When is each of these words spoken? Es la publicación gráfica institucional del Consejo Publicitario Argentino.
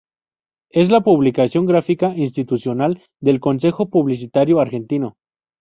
Es 0.71 0.89
la 0.89 1.01
publicación 1.01 1.67
gráfica 1.67 2.17
institucional 2.17 3.03
del 3.19 3.39
Consejo 3.39 3.91
Publicitario 3.91 4.59
Argentino. 4.59 5.15